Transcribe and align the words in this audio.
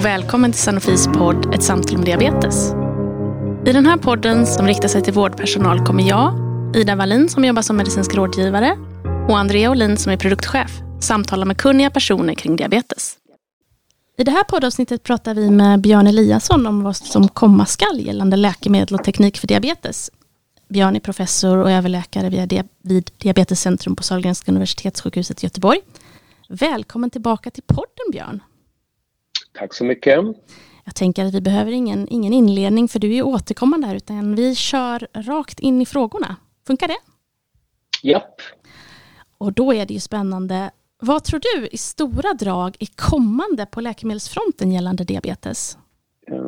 och 0.00 0.06
välkommen 0.06 0.52
till 0.52 0.60
Sanofis 0.60 1.06
podd 1.06 1.54
Ett 1.54 1.62
samtal 1.62 1.96
om 1.96 2.04
diabetes. 2.04 2.72
I 3.66 3.72
den 3.72 3.86
här 3.86 3.96
podden 3.96 4.46
som 4.46 4.66
riktar 4.66 4.88
sig 4.88 5.02
till 5.02 5.12
vårdpersonal 5.12 5.86
kommer 5.86 6.08
jag, 6.08 6.34
Ida 6.76 6.96
Wallin 6.96 7.28
som 7.28 7.44
jobbar 7.44 7.62
som 7.62 7.76
medicinsk 7.76 8.14
rådgivare 8.14 8.76
och 9.28 9.38
Andrea 9.38 9.70
Olin 9.70 9.96
som 9.96 10.12
är 10.12 10.16
produktchef 10.16 10.80
samtala 11.00 11.44
med 11.44 11.56
kunniga 11.56 11.90
personer 11.90 12.34
kring 12.34 12.56
diabetes. 12.56 13.16
I 14.18 14.24
det 14.24 14.30
här 14.30 14.44
poddavsnittet 14.44 15.02
pratar 15.02 15.34
vi 15.34 15.50
med 15.50 15.80
Björn 15.80 16.06
Eliasson 16.06 16.66
om 16.66 16.82
vad 16.82 16.96
som 16.96 17.28
komma 17.28 17.66
skall 17.66 18.00
gällande 18.00 18.36
läkemedel 18.36 18.94
och 18.94 19.04
teknik 19.04 19.38
för 19.38 19.46
diabetes. 19.46 20.10
Björn 20.68 20.96
är 20.96 21.00
professor 21.00 21.56
och 21.56 21.70
överläkare 21.70 22.46
vid 22.82 23.10
Diabetescentrum 23.18 23.96
på 23.96 24.02
Sahlgrenska 24.02 24.52
universitetssjukhuset 24.52 25.42
i 25.42 25.46
Göteborg. 25.46 25.80
Välkommen 26.48 27.10
tillbaka 27.10 27.50
till 27.50 27.62
podden 27.66 28.10
Björn. 28.12 28.40
Tack 29.52 29.74
så 29.74 29.84
mycket. 29.84 30.18
Jag 30.84 30.94
tänker 30.94 31.24
att 31.24 31.34
vi 31.34 31.40
behöver 31.40 31.72
ingen, 31.72 32.08
ingen 32.08 32.32
inledning 32.32 32.88
för 32.88 32.98
du 32.98 33.16
är 33.16 33.22
återkommande 33.22 33.86
här 33.86 33.94
utan 33.94 34.34
vi 34.34 34.54
kör 34.54 35.08
rakt 35.12 35.60
in 35.60 35.80
i 35.80 35.86
frågorna. 35.86 36.36
Funkar 36.66 36.88
det? 36.88 36.98
Japp. 38.02 38.34
Och 39.38 39.52
då 39.52 39.74
är 39.74 39.86
det 39.86 39.94
ju 39.94 40.00
spännande. 40.00 40.70
Vad 41.02 41.24
tror 41.24 41.40
du 41.40 41.66
i 41.66 41.76
stora 41.76 42.34
drag 42.34 42.76
är 42.80 42.88
kommande 42.96 43.66
på 43.66 43.80
läkemedelsfronten 43.80 44.72
gällande 44.72 45.04
diabetes? 45.04 45.78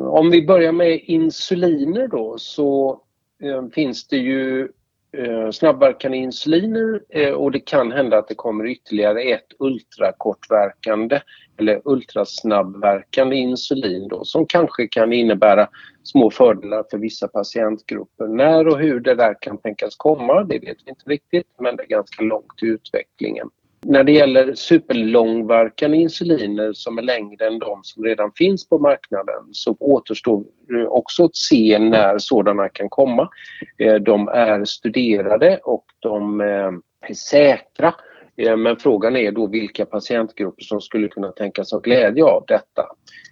Om 0.09 0.29
vi 0.29 0.45
börjar 0.45 0.71
med 0.71 0.99
insuliner 1.03 2.07
då 2.07 2.37
så 2.37 3.01
eh, 3.43 3.67
finns 3.67 4.07
det 4.07 4.17
ju 4.17 4.69
eh, 5.17 5.51
snabbverkande 5.51 6.17
insuliner 6.17 7.01
eh, 7.09 7.31
och 7.31 7.51
det 7.51 7.59
kan 7.59 7.91
hända 7.91 8.17
att 8.17 8.27
det 8.27 8.35
kommer 8.35 8.67
ytterligare 8.67 9.21
ett 9.21 9.47
ultrakortverkande 9.59 11.21
eller 11.57 11.81
ultrasnabbverkande 11.85 13.35
insulin 13.35 14.07
då, 14.07 14.25
som 14.25 14.45
kanske 14.45 14.87
kan 14.87 15.13
innebära 15.13 15.67
små 16.03 16.31
fördelar 16.31 16.85
för 16.91 16.97
vissa 16.97 17.27
patientgrupper. 17.27 18.27
När 18.27 18.67
och 18.67 18.79
hur 18.79 18.99
det 18.99 19.15
där 19.15 19.35
kan 19.41 19.57
tänkas 19.57 19.95
komma, 19.95 20.43
det 20.43 20.59
vet 20.59 20.77
vi 20.85 20.89
inte 20.89 21.09
riktigt, 21.09 21.47
men 21.59 21.75
det 21.75 21.83
är 21.83 21.87
ganska 21.87 22.23
långt 22.23 22.63
i 22.63 22.65
utvecklingen. 22.65 23.49
När 23.85 24.03
det 24.03 24.11
gäller 24.11 24.53
superlångverkande 24.53 25.97
insuliner 25.97 26.73
som 26.73 26.97
är 26.97 27.01
längre 27.01 27.47
än 27.47 27.59
de 27.59 27.79
som 27.83 28.03
redan 28.03 28.31
finns 28.35 28.69
på 28.69 28.79
marknaden 28.79 29.43
så 29.51 29.75
återstår 29.79 30.43
också 30.87 31.25
att 31.25 31.35
se 31.35 31.79
när 31.79 32.17
sådana 32.17 32.69
kan 32.69 32.89
komma. 32.89 33.29
Eh, 33.77 33.95
de 33.95 34.27
är 34.27 34.65
studerade 34.65 35.59
och 35.63 35.85
de 35.99 36.41
eh, 36.41 36.71
är 37.09 37.13
säkra 37.13 37.93
Eh, 38.37 38.57
men 38.57 38.77
frågan 38.77 39.15
är 39.15 39.31
då 39.31 39.47
vilka 39.47 39.85
patientgrupper 39.85 40.63
som 40.63 40.81
skulle 40.81 41.07
kunna 41.07 41.31
tänkas 41.31 41.71
ha 41.71 41.79
glädje 41.79 42.23
av 42.23 42.43
detta. 42.47 42.81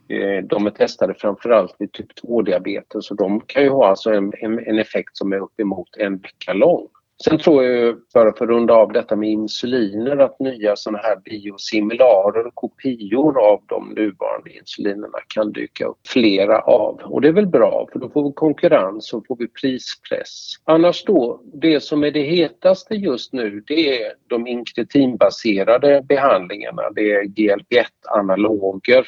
Eh, 0.07 0.43
de 0.43 0.65
är 0.65 0.71
testade 0.71 1.13
framförallt 1.13 1.75
vid 1.79 1.91
typ 1.91 2.07
2-diabetes 2.23 3.11
och 3.11 3.17
de 3.17 3.41
kan 3.41 3.63
ju 3.63 3.69
ha 3.69 3.87
alltså 3.87 4.11
en, 4.11 4.33
en, 4.41 4.79
effekt 4.79 5.17
som 5.17 5.33
är 5.33 5.37
uppemot 5.37 5.97
en 5.97 6.17
vecka 6.17 6.53
lång. 6.53 6.87
Sen 7.23 7.37
tror 7.37 7.63
jag, 7.63 7.95
bara 8.13 8.33
för 8.33 8.45
att 8.45 8.49
runda 8.49 8.73
av 8.73 8.91
detta 8.91 9.15
med 9.15 9.29
insuliner, 9.29 10.17
att 10.17 10.39
nya 10.39 10.75
sådana 10.75 10.97
här 10.97 11.15
biosimilarer, 11.15 12.51
kopior 12.53 13.51
av 13.51 13.61
de 13.65 13.89
nuvarande 13.89 14.57
insulinerna 14.57 15.17
kan 15.27 15.51
dyka 15.51 15.85
upp. 15.85 15.97
Flera 16.07 16.59
av. 16.59 17.01
Och 17.03 17.21
det 17.21 17.27
är 17.27 17.33
väl 17.33 17.47
bra 17.47 17.87
för 17.91 17.99
då 17.99 18.09
får 18.09 18.23
vi 18.23 18.33
konkurrens 18.35 19.13
och 19.13 19.27
får 19.27 19.35
vi 19.35 19.47
prispress. 19.47 20.53
Annars 20.63 21.03
då, 21.03 21.41
det 21.53 21.79
som 21.79 22.03
är 22.03 22.11
det 22.11 22.23
hetaste 22.23 22.95
just 22.95 23.33
nu 23.33 23.63
det 23.67 24.03
är 24.03 24.13
de 24.27 24.47
inkretinbaserade 24.47 26.01
behandlingarna. 26.09 26.81
Det 26.95 27.11
är 27.11 27.23
GLP-1-analoger 27.23 29.05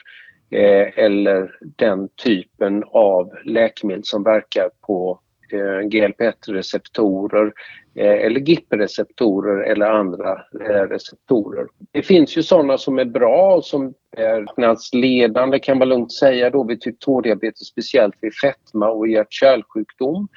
eh, 0.51 0.99
eller 0.99 1.55
den 1.77 2.09
typen 2.23 2.83
av 2.91 3.31
läkemedel 3.45 4.03
som 4.03 4.23
verkar 4.23 4.69
på 4.87 5.19
Eh, 5.53 5.87
GLP-1-receptorer 5.87 7.53
Eh, 7.95 8.25
eller 8.25 8.39
GIP-receptorer 8.39 9.63
eller 9.63 9.85
andra 9.85 10.31
eh, 10.61 10.87
receptorer. 10.89 11.67
Det 11.91 12.01
finns 12.01 12.37
ju 12.37 12.43
sådana 12.43 12.77
som 12.77 12.99
är 12.99 13.05
bra 13.05 13.55
och 13.55 13.65
som 13.65 13.93
är 14.17 14.39
marknadsledande 14.41 15.59
kan 15.59 15.77
man 15.77 15.89
lugnt 15.89 16.13
säga 16.13 16.49
då 16.49 16.63
vid 16.63 16.81
typ 16.81 17.03
2-diabetes, 17.05 17.67
speciellt 17.67 18.15
vid 18.21 18.33
fetma 18.33 18.89
och 18.89 19.07
hjärt-kärlsjukdom. 19.07 20.27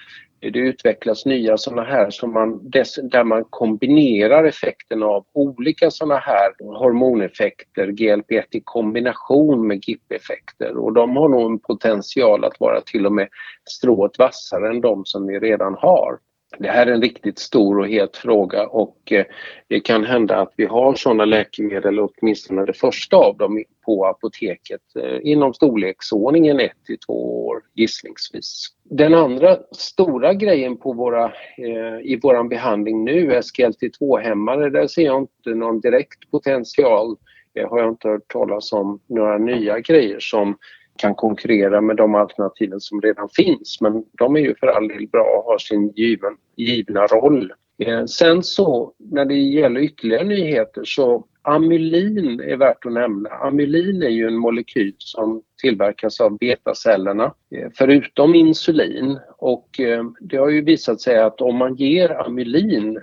Det 0.50 0.58
utvecklas 0.58 1.26
nya 1.26 1.56
sådana 1.56 1.82
här 1.82 2.10
som 2.10 2.32
man, 2.32 2.70
där 3.02 3.24
man 3.24 3.44
kombinerar 3.44 4.44
effekten 4.44 5.02
av 5.02 5.24
olika 5.32 5.90
sådana 5.90 6.16
här 6.18 6.52
hormoneffekter, 6.78 7.86
GLP-1 7.86 8.42
i 8.50 8.60
kombination 8.64 9.66
med 9.66 9.88
GIP-effekter 9.88 10.76
och 10.76 10.92
de 10.92 11.16
har 11.16 11.28
nog 11.28 11.50
en 11.50 11.58
potential 11.58 12.44
att 12.44 12.60
vara 12.60 12.80
till 12.80 13.06
och 13.06 13.12
med 13.12 13.28
strået 13.70 14.18
vassare 14.18 14.68
än 14.68 14.80
de 14.80 15.04
som 15.04 15.26
vi 15.26 15.38
redan 15.38 15.74
har. 15.74 16.18
Det 16.58 16.68
här 16.68 16.86
är 16.86 16.92
en 16.92 17.02
riktigt 17.02 17.38
stor 17.38 17.78
och 17.78 17.88
het 17.88 18.16
fråga 18.16 18.66
och 18.66 19.12
eh, 19.12 19.24
det 19.68 19.80
kan 19.80 20.04
hända 20.04 20.36
att 20.36 20.52
vi 20.56 20.64
har 20.64 20.94
sådana 20.94 21.24
läkemedel, 21.24 22.00
åtminstone 22.00 22.66
det 22.66 22.72
första 22.72 23.16
av 23.16 23.36
dem, 23.36 23.64
på 23.84 24.06
apoteket 24.06 24.80
eh, 25.02 25.18
inom 25.22 25.54
storleksordningen 25.54 26.60
1 26.60 26.72
till 26.86 26.98
2 26.98 27.46
år 27.46 27.62
gissningsvis. 27.74 28.66
Den 28.84 29.14
andra 29.14 29.58
stora 29.72 30.34
grejen 30.34 30.76
på 30.76 30.92
våra, 30.92 31.24
eh, 31.58 32.00
i 32.02 32.20
vår 32.22 32.48
behandling 32.48 33.04
nu, 33.04 33.30
SGLT2-hämmare, 33.30 34.70
där 34.70 34.86
ser 34.86 35.04
jag 35.04 35.22
inte 35.22 35.50
någon 35.50 35.80
direkt 35.80 36.30
potential. 36.30 37.16
Det 37.54 37.62
har 37.62 37.78
jag 37.78 37.88
inte 37.88 38.08
hört 38.08 38.28
talas 38.28 38.72
om 38.72 39.00
några 39.06 39.38
nya 39.38 39.80
grejer 39.80 40.18
som 40.20 40.56
kan 40.98 41.14
konkurrera 41.14 41.80
med 41.80 41.96
de 41.96 42.14
alternativen 42.14 42.80
som 42.80 43.00
redan 43.00 43.28
finns. 43.28 43.80
Men 43.80 44.04
de 44.12 44.36
är 44.36 44.40
ju 44.40 44.54
för 44.54 44.66
all 44.66 44.88
del 44.88 45.08
bra 45.08 45.38
och 45.38 45.44
har 45.44 45.58
sin 45.58 45.88
given, 45.90 46.36
givna 46.56 47.06
roll. 47.06 47.52
Eh, 47.78 48.04
sen 48.04 48.42
så 48.42 48.92
när 48.98 49.24
det 49.24 49.34
gäller 49.34 49.80
ytterligare 49.80 50.24
nyheter 50.24 50.82
så 50.84 51.24
amylin 51.42 52.40
är 52.40 52.56
värt 52.56 52.86
att 52.86 52.92
nämna. 52.92 53.28
Amylin 53.28 54.02
är 54.02 54.08
ju 54.08 54.26
en 54.26 54.36
molekyl 54.36 54.94
som 54.98 55.42
tillverkas 55.60 56.20
av 56.20 56.38
betacellerna 56.38 57.24
eh, 57.24 57.68
förutom 57.74 58.34
insulin 58.34 59.18
och 59.38 59.80
eh, 59.80 60.04
det 60.20 60.36
har 60.36 60.48
ju 60.48 60.60
visat 60.60 61.00
sig 61.00 61.18
att 61.18 61.40
om 61.40 61.56
man 61.56 61.74
ger 61.74 62.26
amylin 62.26 63.00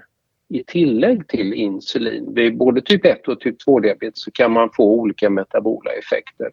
i 0.49 0.63
tillägg 0.63 1.27
till 1.27 1.53
insulin 1.53 2.33
vid 2.33 2.57
både 2.57 2.81
typ 2.81 3.05
1 3.05 3.27
och 3.27 3.39
typ 3.39 3.59
2 3.59 3.79
diabetes 3.79 4.23
så 4.23 4.31
kan 4.31 4.51
man 4.51 4.69
få 4.73 4.83
olika 4.83 5.29
metabola 5.29 5.91
effekter. 5.91 6.49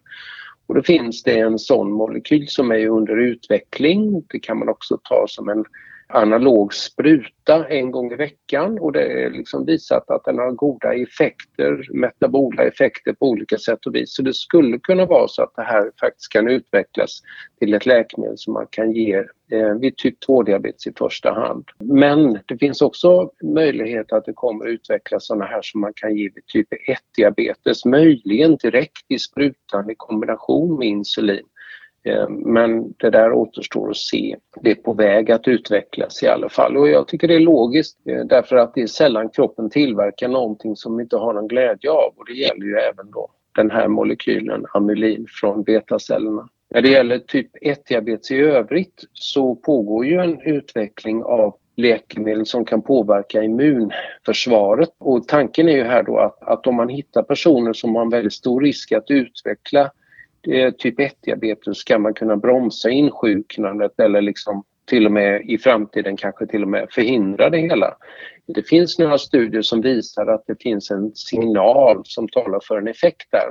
Och 0.67 0.75
då 0.75 0.83
finns 0.83 1.23
det 1.23 1.39
en 1.39 1.59
sån 1.59 1.91
molekyl 1.91 2.47
som 2.47 2.71
är 2.71 2.87
under 2.87 3.17
utveckling. 3.17 4.23
Det 4.29 4.39
kan 4.39 4.59
man 4.59 4.69
också 4.69 4.99
ta 5.03 5.25
som 5.27 5.49
en 5.49 5.65
analog 6.13 6.73
spruta 6.73 7.67
en 7.67 7.91
gång 7.91 8.11
i 8.11 8.15
veckan 8.15 8.79
och 8.79 8.91
det 8.91 9.23
är 9.23 9.29
liksom 9.29 9.65
visat 9.65 10.09
att 10.09 10.25
den 10.25 10.37
har 10.37 10.51
goda 10.51 10.93
effekter, 10.93 11.87
metabola 11.93 12.63
effekter 12.63 13.13
på 13.13 13.29
olika 13.29 13.57
sätt 13.57 13.85
och 13.85 13.95
vis. 13.95 14.15
Så 14.15 14.21
det 14.21 14.33
skulle 14.33 14.79
kunna 14.79 15.05
vara 15.05 15.27
så 15.27 15.43
att 15.43 15.55
det 15.55 15.61
här 15.61 15.91
faktiskt 15.99 16.31
kan 16.31 16.47
utvecklas 16.47 17.21
till 17.59 17.73
ett 17.73 17.85
läkemedel 17.85 18.37
som 18.37 18.53
man 18.53 18.67
kan 18.69 18.91
ge 18.91 19.15
eh, 19.51 19.73
vid 19.79 19.97
typ 19.97 20.15
2-diabetes 20.27 20.87
i 20.87 20.93
första 20.97 21.33
hand. 21.33 21.65
Men 21.79 22.39
det 22.45 22.57
finns 22.57 22.81
också 22.81 23.31
möjlighet 23.43 24.13
att 24.13 24.25
det 24.25 24.33
kommer 24.33 24.67
utvecklas 24.67 25.27
sådana 25.27 25.45
här 25.45 25.61
som 25.61 25.81
man 25.81 25.93
kan 25.95 26.15
ge 26.15 26.29
vid 26.35 26.45
typ 26.45 26.67
1-diabetes, 26.71 27.85
möjligen 27.85 28.55
direkt 28.55 29.05
i 29.07 29.19
sprutan 29.19 29.89
i 29.89 29.95
kombination 29.97 30.79
med 30.79 30.87
insulin. 30.87 31.45
Eh, 32.03 32.29
men 32.29 32.93
det 32.97 33.09
där 33.09 33.33
återstår 33.33 33.89
att 33.89 33.97
se. 33.97 34.35
Det 34.61 34.71
är 34.71 34.75
på 34.75 34.93
väg 34.93 35.31
att 35.31 35.47
utvecklas 35.47 36.23
i 36.23 36.27
alla 36.27 36.49
fall 36.49 36.77
och 36.77 36.89
jag 36.89 37.07
tycker 37.07 37.27
det 37.27 37.35
är 37.35 37.39
logiskt 37.39 37.97
eh, 38.07 38.25
därför 38.25 38.55
att 38.55 38.73
det 38.73 38.81
är 38.81 38.87
sällan 38.87 39.29
kroppen 39.29 39.69
tillverkar 39.69 40.27
någonting 40.27 40.75
som 40.75 40.97
vi 40.97 41.03
inte 41.03 41.17
har 41.17 41.33
någon 41.33 41.47
glädje 41.47 41.91
av 41.91 42.13
och 42.15 42.25
det 42.27 42.33
gäller 42.33 42.65
ju 42.65 42.75
även 42.75 43.11
då 43.11 43.29
den 43.55 43.71
här 43.71 43.87
molekylen 43.87 44.65
amylin 44.73 45.25
från 45.29 45.63
betacellerna. 45.63 46.49
När 46.73 46.81
det 46.81 46.89
gäller 46.89 47.19
typ 47.19 47.55
1-diabetes 47.61 48.31
i 48.31 48.37
övrigt 48.37 49.03
så 49.13 49.55
pågår 49.55 50.05
ju 50.05 50.19
en 50.19 50.41
utveckling 50.41 51.23
av 51.23 51.55
läkemedel 51.75 52.45
som 52.45 52.65
kan 52.65 52.81
påverka 52.81 53.43
immunförsvaret. 53.43 54.89
Och 54.97 55.27
tanken 55.27 55.69
är 55.69 55.75
ju 55.75 55.83
här 55.83 56.03
då 56.03 56.17
att, 56.17 56.43
att 56.43 56.67
om 56.67 56.75
man 56.75 56.89
hittar 56.89 57.23
personer 57.23 57.73
som 57.73 57.95
har 57.95 58.01
en 58.01 58.09
väldigt 58.09 58.33
stor 58.33 58.61
risk 58.61 58.91
att 58.91 59.11
utveckla 59.11 59.91
Eh, 60.47 60.71
typ 60.71 60.99
1-diabetes 60.99 61.77
ska 61.77 61.99
man 61.99 62.13
kunna 62.13 62.37
bromsa 62.37 62.89
insjuknandet 62.89 63.99
eller 63.99 64.21
liksom 64.21 64.63
till 64.85 65.05
och 65.05 65.11
med 65.11 65.41
i 65.49 65.57
framtiden 65.57 66.17
kanske 66.17 66.47
till 66.47 66.63
och 66.63 66.69
med 66.69 66.87
förhindra 66.91 67.49
det 67.49 67.57
hela. 67.57 67.97
Det 68.47 68.67
finns 68.67 68.99
några 68.99 69.17
studier 69.17 69.61
som 69.61 69.81
visar 69.81 70.27
att 70.27 70.43
det 70.47 70.61
finns 70.61 70.91
en 70.91 71.15
signal 71.15 72.01
som 72.05 72.27
talar 72.27 72.59
för 72.67 72.77
en 72.77 72.87
effekt 72.87 73.27
där. 73.31 73.49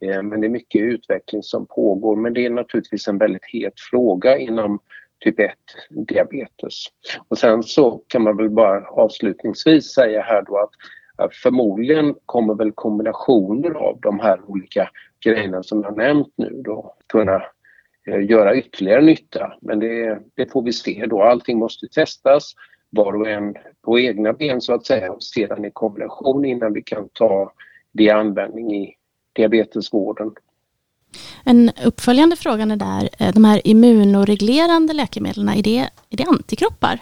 Eh, 0.00 0.22
men 0.22 0.40
det 0.40 0.46
är 0.46 0.50
mycket 0.50 0.82
utveckling 0.82 1.42
som 1.42 1.66
pågår 1.66 2.16
men 2.16 2.34
det 2.34 2.46
är 2.46 2.50
naturligtvis 2.50 3.08
en 3.08 3.18
väldigt 3.18 3.44
het 3.52 3.80
fråga 3.90 4.38
inom 4.38 4.78
typ 5.24 5.40
1 5.40 5.52
diabetes. 5.90 6.84
Och 7.28 7.38
sen 7.38 7.62
så 7.62 8.02
kan 8.08 8.22
man 8.22 8.36
väl 8.36 8.50
bara 8.50 8.88
avslutningsvis 8.88 9.94
säga 9.94 10.22
här 10.22 10.42
då 10.42 10.58
att 10.58 10.70
Förmodligen 11.42 12.14
kommer 12.26 12.54
väl 12.54 12.72
kombinationer 12.72 13.70
av 13.70 14.00
de 14.00 14.20
här 14.20 14.40
olika 14.46 14.90
grejerna 15.24 15.62
som 15.62 15.82
jag 15.82 15.96
nämnt 15.96 16.32
nu 16.36 16.62
då 16.64 16.94
kunna 17.06 17.42
eh, 18.06 18.30
göra 18.30 18.56
ytterligare 18.56 19.02
nytta. 19.02 19.52
Men 19.60 19.78
det, 19.78 20.18
det 20.34 20.52
får 20.52 20.62
vi 20.62 20.72
se 20.72 21.06
då. 21.06 21.22
Allting 21.22 21.58
måste 21.58 21.88
testas 21.88 22.54
var 22.90 23.12
och 23.12 23.28
en 23.28 23.54
på 23.82 23.98
egna 23.98 24.32
ben 24.32 24.60
så 24.60 24.74
att 24.74 24.86
säga 24.86 25.12
och 25.12 25.22
sedan 25.22 25.64
i 25.64 25.70
kombination 25.70 26.44
innan 26.44 26.72
vi 26.72 26.82
kan 26.82 27.08
ta 27.12 27.52
det 27.92 28.02
i 28.02 28.10
användning 28.10 28.74
i 28.74 28.94
diabetesvården. 29.32 30.30
En 31.44 31.70
uppföljande 31.84 32.36
fråga 32.36 32.62
är 32.62 32.76
där, 32.76 33.08
eh, 33.18 33.32
de 33.34 33.44
här 33.44 33.60
immunoreglerande 33.64 34.92
läkemedlen, 34.92 35.48
är 35.48 35.62
det, 35.62 35.78
är 36.10 36.16
det 36.16 36.24
antikroppar? 36.24 36.98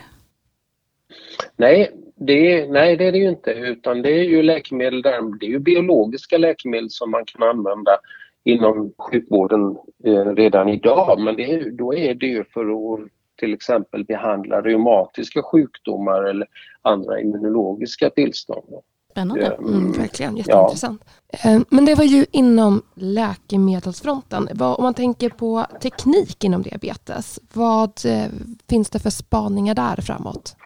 Nej, 1.57 1.93
det, 2.19 2.71
nej, 2.71 2.97
det 2.97 3.05
är 3.05 3.13
det 3.13 3.19
ju 3.19 3.29
inte 3.29 3.51
utan 3.51 4.03
det 4.03 4.11
är 4.11 4.25
ju 4.25 4.43
läkemedel 4.43 5.03
där, 5.03 5.39
det 5.39 5.47
är 5.47 5.51
ju 5.51 5.59
biologiska 5.59 6.39
läkemedel 6.39 6.91
som 6.91 7.11
man 7.11 7.25
kan 7.25 7.43
använda 7.43 7.99
inom 8.45 8.93
sjukvården 8.99 9.77
eh, 10.05 10.35
redan 10.35 10.69
idag 10.69 11.21
men 11.21 11.37
det 11.37 11.71
då 11.71 11.95
är 11.95 12.15
det 12.15 12.27
ju 12.27 12.45
för 12.45 12.95
att 12.95 13.01
till 13.37 13.55
exempel 13.55 14.05
behandla 14.05 14.61
reumatiska 14.61 15.43
sjukdomar 15.43 16.23
eller 16.23 16.47
andra 16.83 17.21
immunologiska 17.21 18.11
tillstånd. 18.11 18.65
Spännande. 19.11 19.47
Mm, 19.47 19.75
mm, 19.75 19.93
verkligen, 19.93 20.37
jätteintressant. 20.37 21.05
Ja. 21.45 21.61
Men 21.71 21.85
det 21.85 21.95
var 21.95 22.05
ju 22.05 22.27
inom 22.33 22.83
läkemedelsfronten. 22.95 24.49
Om 24.61 24.83
man 24.83 24.95
tänker 24.95 25.29
på 25.31 25.67
teknik 25.83 26.45
inom 26.45 26.63
diabetes, 26.63 27.41
vad 27.53 27.93
eh, 28.07 28.27
finns 28.69 28.91
det 28.91 28.99
för 28.99 29.11
spaningar 29.11 29.75
där 29.75 29.97
framåt? 29.97 30.57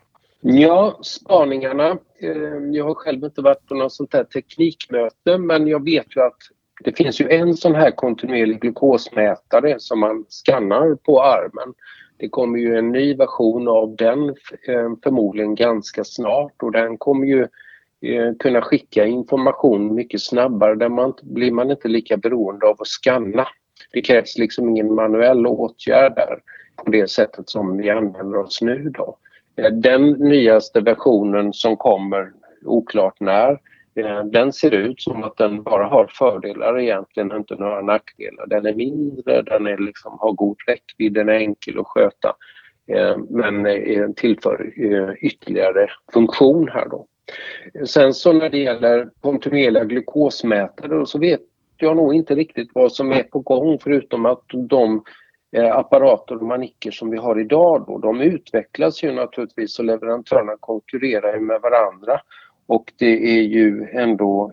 Ja, 0.42 0.98
spaningarna. 1.02 1.98
Ehm, 2.20 2.72
jag 2.72 2.84
har 2.84 2.94
själv 2.94 3.24
inte 3.24 3.40
varit 3.42 3.66
på 3.66 3.74
något 3.74 3.92
sånt 3.92 4.14
här 4.14 4.24
teknikmöte 4.24 5.38
men 5.38 5.66
jag 5.66 5.84
vet 5.84 6.16
ju 6.16 6.20
att 6.20 6.38
det 6.84 6.96
finns 6.96 7.20
ju 7.20 7.28
en 7.30 7.54
sån 7.54 7.74
här 7.74 7.90
kontinuerlig 7.90 8.60
glukosmätare 8.60 9.74
som 9.78 10.00
man 10.00 10.24
skannar 10.28 10.94
på 10.94 11.22
armen. 11.22 11.74
Det 12.16 12.28
kommer 12.28 12.58
ju 12.58 12.76
en 12.76 12.92
ny 12.92 13.14
version 13.14 13.68
av 13.68 13.96
den 13.96 14.28
ehm, 14.68 14.96
förmodligen 15.02 15.54
ganska 15.54 16.04
snart 16.04 16.62
och 16.62 16.72
den 16.72 16.98
kommer 16.98 17.26
ju 17.26 17.42
eh, 18.00 18.32
kunna 18.38 18.62
skicka 18.62 19.06
information 19.06 19.94
mycket 19.94 20.22
snabbare. 20.22 20.74
Där 20.74 20.88
man 20.88 21.14
blir 21.22 21.52
man 21.52 21.70
inte 21.70 21.88
lika 21.88 22.16
beroende 22.16 22.66
av 22.66 22.76
att 22.78 22.86
skanna. 22.86 23.48
Det 23.92 24.02
krävs 24.02 24.38
liksom 24.38 24.68
ingen 24.68 24.94
manuell 24.94 25.46
åtgärd 25.46 26.14
där 26.16 26.40
på 26.84 26.90
det 26.90 27.10
sättet 27.10 27.50
som 27.50 27.76
vi 27.76 27.90
använder 27.90 28.38
oss 28.38 28.62
nu 28.62 28.90
då. 28.94 29.16
Eh, 29.56 29.70
den 29.70 30.10
nyaste 30.10 30.80
versionen 30.80 31.52
som 31.52 31.76
kommer, 31.76 32.32
oklart 32.64 33.20
när, 33.20 33.50
eh, 33.94 34.24
den 34.24 34.52
ser 34.52 34.70
ut 34.70 35.00
som 35.00 35.24
att 35.24 35.36
den 35.36 35.62
bara 35.62 35.84
har 35.84 36.06
fördelar 36.06 36.78
egentligen, 36.78 37.32
inte 37.32 37.54
några 37.54 37.80
nackdelar. 37.80 38.46
Den 38.46 38.66
är 38.66 38.74
mindre, 38.74 39.42
den 39.42 39.66
är 39.66 39.78
liksom, 39.78 40.16
har 40.20 40.32
god 40.32 40.56
räckvidd, 40.66 41.12
den 41.12 41.28
är 41.28 41.34
enkel 41.34 41.78
att 41.78 41.86
sköta 41.86 42.36
eh, 42.92 43.16
men 43.30 43.66
tillför 44.14 44.72
ytterligare 45.20 45.90
funktion 46.12 46.68
här 46.68 46.88
då. 46.88 47.06
Sen 47.86 48.14
så 48.14 48.32
när 48.32 48.50
det 48.50 48.58
gäller 48.58 49.10
kontinuerliga 49.20 49.84
glukosmätare 49.84 51.06
så 51.06 51.18
vet 51.18 51.40
jag 51.76 51.96
nog 51.96 52.14
inte 52.14 52.34
riktigt 52.34 52.70
vad 52.74 52.92
som 52.92 53.12
är 53.12 53.22
på 53.22 53.38
gång 53.38 53.78
förutom 53.78 54.26
att 54.26 54.42
de 54.48 55.02
Eh, 55.52 55.76
apparater 55.76 56.34
och 56.34 56.42
manicker 56.42 56.90
som 56.90 57.10
vi 57.10 57.16
har 57.16 57.40
idag 57.40 57.84
då, 57.86 57.98
de 57.98 58.20
utvecklas 58.20 59.02
ju 59.02 59.12
naturligtvis 59.12 59.78
och 59.78 59.84
leverantörerna 59.84 60.56
konkurrerar 60.60 61.34
ju 61.34 61.40
med 61.40 61.60
varandra. 61.60 62.20
Och 62.66 62.92
det 62.96 63.38
är 63.38 63.42
ju 63.42 63.88
ändå 63.92 64.52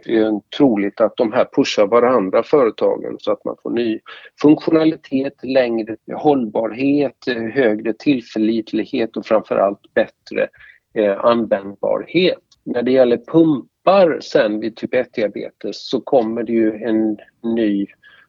troligt 0.58 1.02
att 1.02 1.18
de 1.18 1.34
här 1.34 1.48
pushar 1.56 1.88
varandra 1.88 2.44
företagen 2.44 3.16
så 3.20 3.32
att 3.32 3.46
man 3.46 3.56
får 3.64 3.70
ny 3.70 4.00
funktionalitet, 4.42 5.44
längre 5.44 5.98
hållbarhet, 6.14 7.28
eh, 7.28 7.44
högre 7.44 7.94
tillförlitlighet 7.94 9.18
och 9.18 9.26
framförallt 9.26 9.94
bättre 9.94 10.48
eh, 10.94 11.26
användbarhet. 11.26 12.44
När 12.64 12.82
det 12.82 12.92
gäller 12.92 13.18
pumpar 13.18 14.20
sen 14.22 14.60
vid 14.60 14.76
typ 14.76 14.94
1-diabetes 14.94 15.74
så 15.74 16.02
kommer 16.02 16.44
det 16.44 16.52
ju 16.52 16.84
en 16.84 17.18
ny 17.56 17.88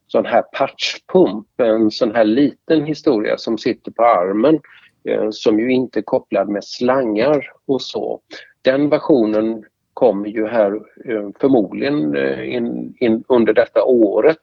sån 0.08 0.26
här 0.26 0.42
patchpump, 0.42 1.60
en 1.60 1.90
sån 1.90 2.14
här 2.14 2.24
liten 2.24 2.84
historia 2.84 3.38
som 3.38 3.58
sitter 3.58 3.90
på 3.90 4.04
armen 4.04 4.60
eh, 5.08 5.28
som 5.30 5.60
ju 5.60 5.72
inte 5.72 6.00
är 6.00 6.02
kopplad 6.02 6.48
med 6.48 6.64
slangar 6.64 7.52
och 7.66 7.82
så. 7.82 8.20
Den 8.62 8.88
versionen 8.88 9.64
kommer 9.94 10.28
ju 10.28 10.46
här 10.46 10.72
eh, 11.04 11.28
förmodligen 11.40 12.16
eh, 12.16 12.54
in, 12.54 12.94
in 13.00 13.24
under 13.28 13.52
detta 13.52 13.84
året. 13.84 14.42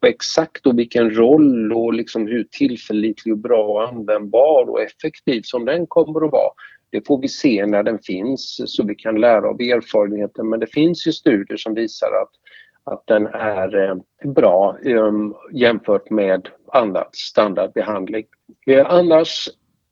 Och 0.00 0.08
exakt 0.08 0.66
och 0.66 0.78
vilken 0.78 1.10
roll 1.10 1.72
och 1.72 1.94
liksom 1.94 2.26
hur 2.26 2.44
tillförlitlig 2.50 3.34
och 3.34 3.38
bra 3.38 3.64
och 3.64 3.88
användbar 3.88 4.70
och 4.70 4.82
effektiv 4.82 5.40
som 5.44 5.64
den 5.64 5.86
kommer 5.86 6.26
att 6.26 6.32
vara 6.32 6.50
det 6.94 7.06
får 7.06 7.20
vi 7.20 7.28
se 7.28 7.66
när 7.66 7.82
den 7.82 7.98
finns 7.98 8.60
så 8.66 8.84
vi 8.86 8.94
kan 8.94 9.20
lära 9.20 9.48
av 9.48 9.60
erfarenheten 9.60 10.48
men 10.48 10.60
det 10.60 10.66
finns 10.66 11.06
ju 11.06 11.12
studier 11.12 11.56
som 11.56 11.74
visar 11.74 12.06
att 12.06 12.30
att 12.84 13.06
den 13.06 13.26
är 13.26 13.88
eh, 13.88 13.96
bra 14.32 14.76
ehm, 14.84 15.34
jämfört 15.52 16.10
med 16.10 16.48
annan 16.72 17.04
standardbehandling. 17.12 18.26
Eh, 18.66 18.86
annars 18.90 19.48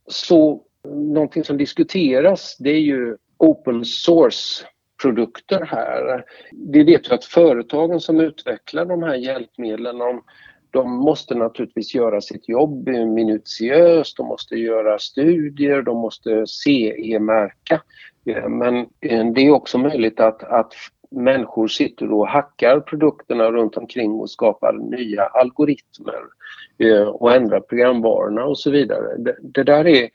så 0.06 0.62
någonting 0.88 1.44
som 1.44 1.56
diskuteras 1.56 2.56
det 2.58 2.70
är 2.70 2.80
ju 2.80 3.16
open 3.38 3.84
source 3.84 4.66
produkter 5.02 5.64
här. 5.64 6.24
Vi 6.52 6.82
vet 6.82 7.10
ju 7.10 7.14
att 7.14 7.24
företagen 7.24 8.00
som 8.00 8.20
utvecklar 8.20 8.84
de 8.84 9.02
här 9.02 9.14
hjälpmedlen 9.14 9.98
de, 9.98 10.22
de 10.70 10.90
måste 10.90 11.34
naturligtvis 11.34 11.94
göra 11.94 12.20
sitt 12.20 12.48
jobb 12.48 12.88
minutiöst, 12.88 14.16
de 14.16 14.26
måste 14.26 14.56
göra 14.56 14.98
studier, 14.98 15.82
de 15.82 15.96
måste 15.96 16.46
CE-märka. 16.46 17.82
Eh, 18.26 18.48
men 18.48 18.86
det 19.34 19.40
är 19.40 19.50
också 19.50 19.78
möjligt 19.78 20.20
att, 20.20 20.42
att 20.42 20.74
människor 21.12 21.68
sitter 21.68 22.12
och 22.12 22.28
hackar 22.28 22.80
produkterna 22.80 23.50
runt 23.50 23.76
omkring 23.76 24.12
och 24.12 24.30
skapar 24.30 24.72
nya 24.72 25.22
algoritmer 25.22 26.20
eh, 26.78 27.08
och 27.08 27.32
ändrar 27.32 27.60
programvarorna 27.60 28.44
och 28.44 28.58
så 28.58 28.70
vidare. 28.70 29.16
Det, 29.18 29.36
det 29.42 29.62
där 29.62 29.86
är, 29.86 30.08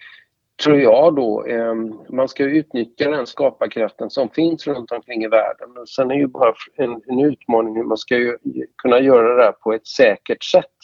tror 0.64 0.78
jag 0.78 1.16
då, 1.16 1.46
eh, 1.46 1.74
man 2.10 2.28
ska 2.28 2.44
utnyttja 2.44 3.12
den 3.12 3.28
skaparkraften 3.28 4.10
som 4.10 4.30
finns 4.30 4.68
runt 4.68 4.92
omkring 4.92 5.24
i 5.24 5.28
världen. 5.28 5.70
Sen 5.88 6.12
är 6.12 6.16
ju 6.16 6.28
bara 6.28 6.54
en, 6.76 7.02
en 7.08 7.20
utmaning 7.20 7.76
hur 7.76 7.84
man 7.84 7.98
ska 7.98 8.18
ju, 8.18 8.38
kunna 8.78 9.00
göra 9.00 9.36
det 9.36 9.44
där 9.44 9.52
på 9.52 9.74
ett 9.74 9.88
säkert 9.88 10.44
sätt. 10.44 10.76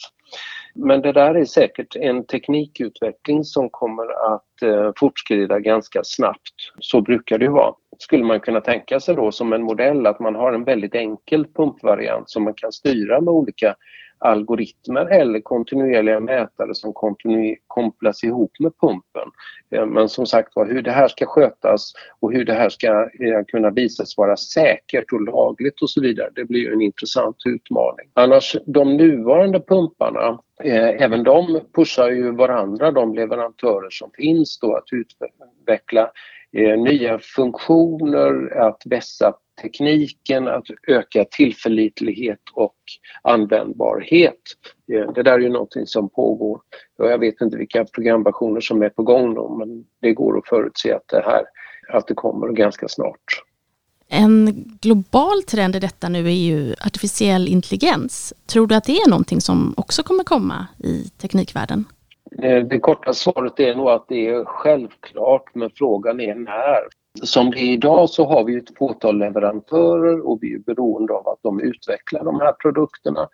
Men 0.76 1.02
det 1.02 1.12
där 1.12 1.36
är 1.36 1.46
säkert 1.46 1.96
en 1.96 2.26
teknikutveckling 2.26 3.44
som 3.44 3.70
kommer 3.70 4.34
att 4.34 4.62
eh, 4.62 4.92
fortskrida 4.98 5.60
ganska 5.60 6.02
snabbt. 6.04 6.54
Så 6.80 7.02
brukar 7.02 7.38
det 7.38 7.46
ju 7.46 7.52
vara. 7.52 7.74
Skulle 8.04 8.24
man 8.24 8.40
kunna 8.40 8.62
tänka 8.62 9.00
sig 9.00 9.16
då 9.16 9.32
som 9.32 9.54
en 9.54 9.64
modell 9.64 10.06
att 10.06 10.20
man 10.20 10.36
har 10.36 10.54
en 10.54 10.64
väldigt 10.64 10.96
enkel 10.96 11.48
pumpvariant 11.48 12.30
som 12.30 12.44
man 12.44 12.54
kan 12.54 12.72
styra 12.72 13.22
med 13.22 13.34
olika 13.34 13.76
algoritmer 14.24 15.06
eller 15.06 15.40
kontinuerliga 15.40 16.20
mätare 16.20 16.76
som 16.76 16.94
kopplas 17.68 18.24
ihop 18.24 18.52
med 18.60 18.72
pumpen. 18.82 19.30
Eh, 19.72 19.86
men 19.86 20.10
som 20.10 20.26
sagt 20.26 20.56
var, 20.56 20.66
hur 20.66 20.82
det 20.82 20.92
här 20.92 21.08
ska 21.08 21.26
skötas 21.26 21.94
och 22.20 22.34
hur 22.34 22.46
det 22.46 22.54
här 22.54 22.70
ska 22.70 22.88
eh, 23.02 23.44
kunna 23.48 23.70
visas 23.70 24.18
vara 24.18 24.38
säkert 24.38 25.12
och 25.14 25.22
lagligt 25.22 25.82
och 25.82 25.90
så 25.90 26.02
vidare, 26.02 26.30
det 26.36 26.46
blir 26.46 26.74
en 26.74 26.82
intressant 26.82 27.38
utmaning. 27.46 28.10
Annars, 28.14 28.56
de 28.66 28.98
nuvarande 28.98 29.60
pumparna, 29.60 30.40
eh, 30.64 31.04
även 31.04 31.24
de 31.24 31.60
pushar 31.76 32.10
ju 32.10 32.32
varandra, 32.32 32.92
de 32.92 33.14
leverantörer 33.14 33.90
som 33.90 34.12
finns 34.18 34.60
då 34.60 34.76
att 34.76 34.88
utveckla 34.92 36.12
Eh, 36.58 36.78
nya 36.78 37.20
funktioner, 37.20 38.58
att 38.58 38.82
vässa 38.86 39.34
tekniken, 39.62 40.48
att 40.48 40.66
öka 40.88 41.26
tillförlitlighet 41.32 42.40
och 42.54 42.76
användbarhet. 43.22 44.42
Eh, 44.94 45.14
det 45.14 45.24
där 45.24 45.34
är 45.34 45.40
ju 45.40 45.50
någonting 45.50 45.88
som 45.88 46.10
pågår. 46.10 46.62
Jag 46.98 47.18
vet 47.18 47.42
inte 47.42 47.58
vilka 47.58 47.86
programversioner 47.86 48.62
som 48.62 48.82
är 48.82 48.90
på 48.90 49.04
gång 49.04 49.34
då, 49.34 49.56
men 49.58 49.86
det 50.02 50.14
går 50.14 50.38
att 50.38 50.48
förutse 50.48 50.94
att 50.94 51.08
det 51.08 51.24
här 51.26 51.44
att 51.90 52.08
det 52.08 52.14
kommer 52.14 52.48
ganska 52.48 52.88
snart. 52.88 53.44
En 54.08 54.66
global 54.82 55.44
trend 55.44 55.76
i 55.76 55.80
detta 55.80 56.10
nu 56.10 56.28
är 56.28 56.32
ju 56.32 56.76
artificiell 56.86 57.48
intelligens. 57.48 58.34
Tror 58.46 58.68
du 58.68 58.76
att 58.76 58.84
det 58.84 58.98
är 58.98 59.10
någonting 59.10 59.42
som 59.42 59.74
också 59.78 60.04
kommer 60.04 60.24
komma 60.24 60.68
i 60.84 61.10
teknikvärlden? 61.18 61.86
Eh, 62.42 62.64
det 62.64 62.80
korta 62.80 63.14
svaret 63.14 63.60
är 63.60 63.76
nog 63.76 63.90
att 63.90 64.06
det 64.08 64.28
är 64.28 64.46
självklart 64.46 65.56
men 65.56 65.70
frågan 65.70 66.20
är 66.20 66.36
när. 66.36 66.88
Som 67.24 67.52
det 67.52 67.60
är 67.60 67.74
idag 67.74 68.10
så 68.10 68.26
har 68.26 68.44
vi 68.44 68.58
ett 68.58 68.78
fåtal 68.78 69.18
leverantörer 69.18 70.28
och 70.28 70.38
vi 70.42 70.54
är 70.54 70.60
beroende 70.60 71.14
av 71.14 71.28
att 71.28 71.40
de 71.42 71.60
utvecklar 71.62 72.24
de 72.24 72.40
här 72.40 72.52
produkterna. 72.52 73.28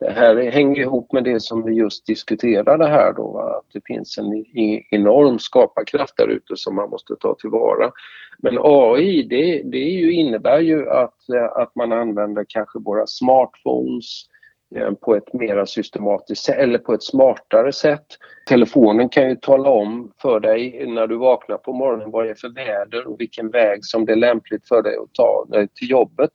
det 0.00 0.10
här 0.10 0.50
hänger 0.50 0.80
ihop 0.80 1.12
med 1.12 1.24
det 1.24 1.40
som 1.40 1.64
vi 1.64 1.74
just 1.74 2.06
diskuterade 2.06 2.86
här 2.86 3.12
då, 3.12 3.38
att 3.38 3.66
det 3.72 3.80
finns 3.84 4.18
en 4.18 4.44
enorm 4.90 5.38
skaparkraft 5.38 6.16
där 6.16 6.28
ute 6.28 6.56
som 6.56 6.74
man 6.74 6.90
måste 6.90 7.16
ta 7.16 7.34
tillvara. 7.34 7.90
Men 8.38 8.58
AI 8.62 9.22
det, 9.22 9.62
det 9.62 9.78
ju 9.78 10.12
innebär 10.12 10.60
ju 10.60 10.90
att, 10.90 11.28
eh, 11.28 11.62
att 11.62 11.74
man 11.74 11.92
använder 11.92 12.44
kanske 12.48 12.78
våra 12.78 13.06
smartphones 13.06 14.22
eh, 14.22 14.37
Eh, 14.76 14.92
på 14.92 15.16
ett 15.16 15.32
mera 15.32 15.66
systematiskt 15.66 16.48
eller 16.48 16.78
på 16.78 16.94
ett 16.94 17.02
smartare 17.02 17.72
sätt. 17.72 18.06
Telefonen 18.48 19.08
kan 19.08 19.28
ju 19.28 19.36
tala 19.36 19.70
om 19.70 20.12
för 20.22 20.40
dig 20.40 20.86
när 20.86 21.06
du 21.06 21.16
vaknar 21.16 21.56
på 21.56 21.72
morgonen 21.72 22.10
vad 22.10 22.24
det 22.24 22.30
är 22.30 22.34
för 22.34 22.48
väder 22.48 23.06
och 23.06 23.20
vilken 23.20 23.50
väg 23.50 23.84
som 23.84 24.04
det 24.04 24.12
är 24.12 24.16
lämpligt 24.16 24.68
för 24.68 24.82
dig 24.82 24.96
att 24.96 25.12
ta 25.12 25.46
dig 25.48 25.68
till 25.68 25.90
jobbet. 25.90 26.30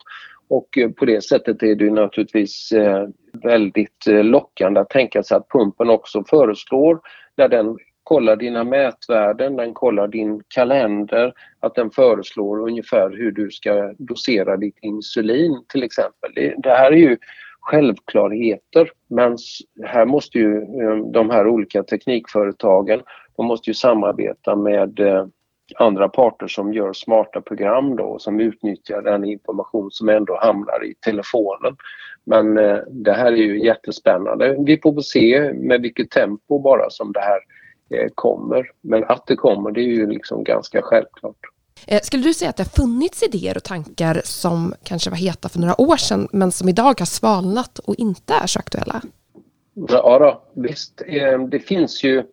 Och 0.48 0.78
eh, 0.78 0.90
på 0.90 1.06
det 1.06 1.24
sättet 1.24 1.64
är 1.64 1.76
det 1.76 1.92
naturligtvis 1.92 2.74
väldigt 3.44 4.06
lockande 4.08 4.80
att 4.80 4.90
tänka 4.90 5.24
sig 5.24 5.38
att 5.38 5.50
pumpen 5.50 5.90
också 5.90 6.24
föreslår 6.30 7.00
när 7.38 7.48
den 7.48 7.78
kollar 8.04 8.36
dina 8.36 8.64
mätvärden, 8.64 9.56
den 9.56 9.74
kollar 9.74 10.08
din 10.08 10.42
kalender, 10.48 11.34
att 11.60 11.76
den 11.76 11.92
föreslår 11.92 12.60
ungefär 12.68 13.10
hur 13.10 13.32
du 13.32 13.52
ska 13.52 13.94
dosera 13.98 14.58
ditt 14.58 14.78
insulin 14.82 15.66
till 15.68 15.84
exempel. 15.84 16.32
Det, 16.36 16.56
det 16.58 16.70
här 16.70 16.92
är 16.92 16.98
ju 16.98 17.18
självklarheter 17.64 18.92
men 19.08 19.38
här 19.84 20.06
måste 20.06 20.38
ju 20.38 20.58
eh, 20.58 20.96
de 21.12 21.30
här 21.30 21.48
olika 21.48 21.84
teknikföretagen, 21.84 23.02
de 23.36 23.46
måste 23.46 23.70
ju 23.70 23.74
samarbeta 23.74 24.56
med 24.56 25.00
eh, 25.00 25.26
andra 25.76 26.10
parter 26.10 26.48
som 26.48 26.74
gör 26.74 26.94
smarta 26.94 27.42
program 27.42 27.96
då 27.96 28.20
som 28.20 28.40
utnyttjar 28.40 29.02
den 29.02 29.26
information 29.26 29.92
som 29.92 30.10
ändå 30.10 30.40
hamnar 30.42 30.86
i 30.86 30.96
telefonen. 31.00 31.76
Men 32.24 32.58
eh, 32.58 32.80
det 32.90 33.14
här 33.14 33.32
är 33.32 33.38
ju 33.38 33.66
jättespännande. 33.66 34.56
Vi 34.60 34.80
får 34.84 35.02
se 35.02 35.54
med 35.54 35.82
vilket 35.82 36.12
tempo 36.12 36.60
bara 36.60 36.90
som 36.90 37.12
det 37.12 37.20
här 37.20 37.40
eh, 37.90 38.10
kommer. 38.16 38.72
Men 38.82 39.04
att 39.04 39.28
det 39.28 39.36
kommer 39.36 39.72
det 39.72 39.82
är 39.82 39.94
ju 39.94 40.08
liksom 40.08 40.44
ganska 40.44 40.82
självklart. 40.82 41.53
Eh, 41.88 42.02
skulle 42.02 42.24
du 42.24 42.34
säga 42.34 42.50
att 42.50 42.58
det 42.58 42.64
har 42.64 42.84
funnits 42.84 43.24
idéer 43.24 43.58
och 43.58 43.64
tankar 43.64 44.22
som 44.24 44.74
kanske 44.84 45.10
var 45.10 45.18
heta 45.18 45.50
för 45.50 45.60
några 45.60 45.82
år 45.82 45.98
sedan 45.98 46.28
men 46.32 46.52
som 46.52 46.70
idag 46.70 47.00
har 47.00 47.06
svalnat 47.06 47.80
och 47.80 47.96
inte 47.98 48.34
är 48.34 48.48
så 48.48 48.60
aktuella? 48.60 49.02
Ja 49.76 50.20
då, 50.20 50.62
visst. 50.62 51.02
Eh, 51.08 51.40
det 51.40 51.60
finns 51.60 52.04
ju, 52.04 52.24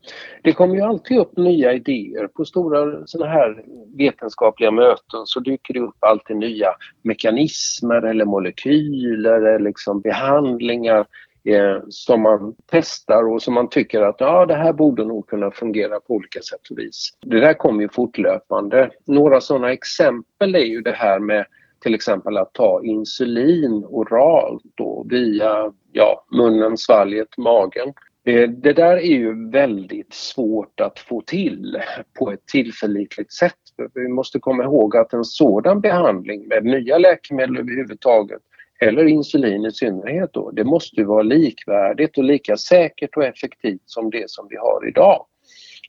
det 0.43 0.53
kommer 0.53 0.75
ju 0.75 0.81
alltid 0.81 1.19
upp 1.19 1.37
nya 1.37 1.73
idéer. 1.73 2.27
På 2.27 2.45
stora 2.45 3.07
sådana 3.07 3.33
här 3.33 3.65
vetenskapliga 3.97 4.71
möten 4.71 5.27
så 5.27 5.41
dyker 5.41 5.75
det 5.75 5.81
upp 5.81 5.97
alltid 6.01 6.37
nya 6.37 6.69
mekanismer 7.03 8.03
eller 8.03 8.25
molekyler 8.25 9.33
eller 9.33 9.59
liksom 9.59 10.01
behandlingar 10.01 11.07
eh, 11.45 11.79
som 11.89 12.23
man 12.23 12.55
testar 12.71 13.29
och 13.33 13.43
som 13.43 13.55
man 13.55 13.69
tycker 13.69 14.01
att 14.01 14.17
ja, 14.19 14.47
det 14.47 14.55
här 14.55 14.73
borde 14.73 15.05
nog 15.05 15.27
kunna 15.27 15.51
fungera 15.51 16.01
på 16.01 16.15
olika 16.15 16.41
sätt 16.43 16.71
och 16.71 16.79
vis. 16.79 17.11
Det 17.21 17.41
där 17.41 17.55
kommer 17.55 17.83
ju 17.83 17.89
fortlöpande. 17.89 18.91
Några 19.07 19.41
sådana 19.41 19.73
exempel 19.73 20.55
är 20.55 20.65
ju 20.65 20.81
det 20.81 20.93
här 20.93 21.19
med 21.19 21.47
till 21.83 21.95
exempel 21.95 22.37
att 22.37 22.53
ta 22.53 22.85
insulin 22.85 23.85
oralt 23.89 24.63
då 24.75 25.07
via 25.09 25.73
ja, 25.93 26.25
munnen, 26.31 26.79
svalget, 26.79 27.39
magen. 27.39 27.93
Eh, 28.25 28.51
det 28.51 28.73
där 28.73 28.97
är 28.97 29.17
ju 29.17 29.51
väldigt 29.51 30.15
svårt 30.15 30.81
att 30.81 30.99
få 30.99 31.21
till 31.21 31.79
på 32.19 32.33
ett 32.33 32.47
tillförlitligt 32.47 33.33
sätt. 33.33 33.55
Vi 33.95 34.09
måste 34.09 34.39
komma 34.39 34.65
ihåg 34.65 34.97
att 34.97 35.13
en 35.13 35.25
sådan 35.25 35.81
behandling 35.81 36.49
med 36.49 36.65
nya 36.65 36.99
läkemedel 36.99 37.57
överhuvudtaget 37.57 38.43
eller 38.81 39.05
insulin 39.05 39.65
i 39.65 39.73
synnerhet 39.73 40.33
då, 40.33 40.51
det 40.51 40.65
måste 40.65 41.05
vara 41.05 41.23
likvärdigt 41.23 42.19
och 42.19 42.25
lika 42.25 42.57
säkert 42.57 43.17
och 43.17 43.25
effektivt 43.25 43.83
som 43.85 44.11
det 44.11 44.31
som 44.31 44.47
vi 44.51 44.57
har 44.57 44.89
idag. 44.89 45.27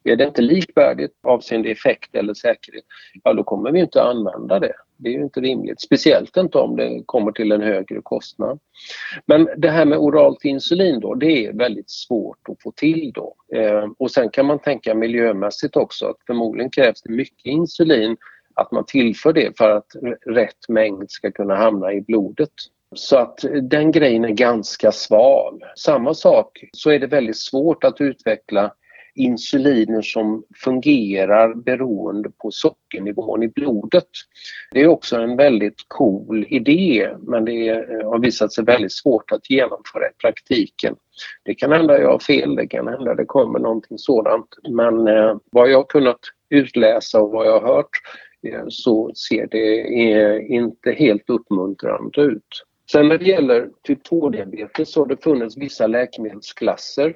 Är 0.03 0.15
det 0.15 0.24
inte 0.24 0.41
likvärdigt 0.41 1.12
avseende 1.24 1.69
effekt 1.69 2.15
eller 2.15 2.33
säkerhet, 2.33 2.83
ja 3.24 3.33
då 3.33 3.43
kommer 3.43 3.71
vi 3.71 3.79
inte 3.79 4.01
använda 4.01 4.60
det. 4.60 4.74
Det 4.98 5.10
är 5.10 5.13
ju 5.13 5.24
inte 5.24 5.41
rimligt, 5.41 5.81
speciellt 5.81 6.38
inte 6.38 6.57
om 6.57 6.75
det 6.75 7.03
kommer 7.05 7.31
till 7.31 7.51
en 7.51 7.62
högre 7.62 8.01
kostnad. 8.03 8.60
Men 9.25 9.50
det 9.57 9.69
här 9.69 9.86
med 9.86 9.98
oralt 9.98 10.45
insulin 10.45 11.00
då, 11.00 11.15
det 11.15 11.45
är 11.45 11.53
väldigt 11.53 11.89
svårt 11.89 12.50
att 12.50 12.62
få 12.62 12.71
till 12.71 13.12
då. 13.15 13.36
Eh, 13.55 13.86
och 13.98 14.12
sen 14.12 14.29
kan 14.29 14.45
man 14.45 14.60
tänka 14.60 14.95
miljömässigt 14.95 15.75
också 15.75 16.05
att 16.05 16.17
förmodligen 16.27 16.71
krävs 16.71 17.01
det 17.01 17.13
mycket 17.13 17.45
insulin 17.45 18.17
att 18.53 18.71
man 18.71 18.86
tillför 18.86 19.33
det 19.33 19.57
för 19.57 19.69
att 19.69 19.91
rätt 20.25 20.69
mängd 20.69 21.12
ska 21.12 21.31
kunna 21.31 21.55
hamna 21.55 21.93
i 21.93 22.01
blodet. 22.01 22.51
Så 22.95 23.17
att 23.17 23.45
den 23.62 23.91
grejen 23.91 24.25
är 24.25 24.29
ganska 24.29 24.91
sval. 24.91 25.63
Samma 25.75 26.13
sak 26.13 26.63
så 26.71 26.89
är 26.89 27.00
det 27.00 27.07
väldigt 27.07 27.38
svårt 27.38 27.83
att 27.83 28.01
utveckla 28.01 28.71
insuliner 29.15 30.01
som 30.01 30.43
fungerar 30.63 31.53
beroende 31.53 32.29
på 32.29 32.51
sockernivån 32.51 33.43
i 33.43 33.48
blodet. 33.48 34.07
Det 34.71 34.81
är 34.81 34.88
också 34.88 35.15
en 35.15 35.38
väldigt 35.38 35.86
cool 35.88 36.45
idé 36.50 37.10
men 37.19 37.45
det 37.45 37.69
eh, 37.69 38.10
har 38.10 38.19
visat 38.19 38.53
sig 38.53 38.63
väldigt 38.63 38.93
svårt 38.93 39.31
att 39.31 39.50
genomföra 39.50 40.07
i 40.07 40.13
praktiken. 40.21 40.95
Det 41.43 41.55
kan 41.55 41.71
hända 41.71 42.01
jag 42.01 42.12
har 42.12 42.19
fel, 42.19 42.55
det 42.55 42.67
kan 42.67 42.88
hända 42.88 43.15
det 43.15 43.25
kommer 43.25 43.60
någonting 43.60 43.98
sådant 43.98 44.48
men 44.69 45.07
eh, 45.07 45.38
vad 45.51 45.69
jag 45.69 45.77
har 45.77 45.86
kunnat 45.86 46.19
utläsa 46.50 47.21
och 47.21 47.31
vad 47.31 47.48
jag 47.48 47.60
har 47.60 47.75
hört 47.75 47.89
eh, 48.48 48.65
så 48.69 49.12
ser 49.15 49.48
det 49.51 49.79
eh, 50.12 50.51
inte 50.51 50.91
helt 50.91 51.29
uppmuntrande 51.29 52.21
ut. 52.21 52.63
Sen 52.91 53.07
när 53.07 53.17
det 53.17 53.25
gäller 53.25 53.69
typ 53.83 54.07
2-diabetes 54.07 54.86
så 54.86 55.01
har 55.01 55.07
det 55.07 55.24
funnits 55.24 55.57
vissa 55.57 55.88
läkemedelsklasser 55.88 57.15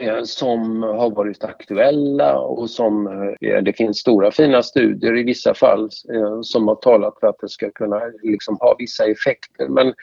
eh, 0.00 0.22
som 0.22 0.82
har 0.82 1.10
varit 1.10 1.44
aktuella 1.44 2.38
och 2.38 2.70
som 2.70 3.06
eh, 3.40 3.62
det 3.62 3.72
finns 3.72 3.98
stora 3.98 4.30
fina 4.30 4.62
studier 4.62 5.16
i 5.16 5.22
vissa 5.22 5.54
fall 5.54 5.84
eh, 6.14 6.40
som 6.42 6.68
har 6.68 6.74
talat 6.74 7.20
för 7.20 7.26
att 7.26 7.38
det 7.40 7.48
ska 7.48 7.70
kunna 7.70 8.00
liksom 8.22 8.56
ha 8.60 8.76
vissa 8.78 9.04
effekter. 9.04 9.68
Men 9.68 9.94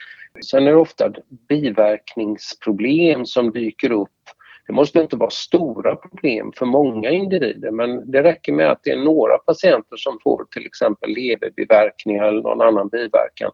sen 0.44 0.66
är 0.66 0.70
det 0.70 0.76
ofta 0.76 1.12
biverkningsproblem 1.48 3.26
som 3.26 3.50
dyker 3.50 3.92
upp. 3.92 4.10
Det 4.66 4.72
måste 4.72 5.00
inte 5.00 5.16
vara 5.16 5.30
stora 5.30 5.96
problem 5.96 6.52
för 6.56 6.66
många 6.66 7.10
individer 7.10 7.70
men 7.70 8.10
det 8.10 8.22
räcker 8.22 8.52
med 8.52 8.70
att 8.70 8.80
det 8.82 8.90
är 8.90 9.04
några 9.04 9.38
patienter 9.38 9.96
som 9.96 10.18
får 10.24 10.44
till 10.50 10.66
exempel 10.66 11.10
leverbiverkningar 11.10 12.24
eller 12.24 12.42
någon 12.42 12.60
annan 12.60 12.88
biverkan 12.88 13.50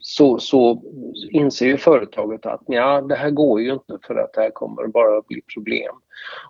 så, 0.00 0.38
så 0.38 0.82
inser 1.30 1.66
ju 1.66 1.76
företaget 1.76 2.46
att 2.46 2.62
ja, 2.66 3.00
det 3.00 3.14
här 3.14 3.30
går 3.30 3.60
ju 3.60 3.72
inte 3.72 3.98
för 4.06 4.14
att 4.14 4.32
det 4.32 4.40
här 4.40 4.50
kommer 4.50 4.86
bara 4.86 5.18
att 5.18 5.26
bli 5.26 5.40
problem. 5.54 5.94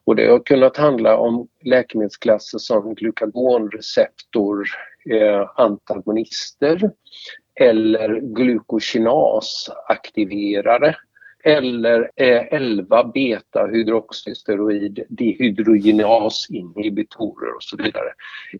Och 0.04 0.16
det 0.16 0.30
har 0.30 0.38
kunnat 0.38 0.76
handla 0.76 1.16
om 1.16 1.48
läkemedelsklasser 1.64 2.58
som 2.58 2.94
glukagonreceptor 2.94 4.66
eh, 5.10 5.50
antagonister 5.56 6.90
eller 7.60 8.20
glukokinasaktiverare 8.20 10.96
eller 11.44 12.10
11 12.16 13.04
beta 13.04 13.66
hydroxysteroid 13.66 15.04
dehydrogenasinhibitorer 15.08 17.54
och 17.56 17.62
så 17.62 17.76
vidare. 17.76 18.12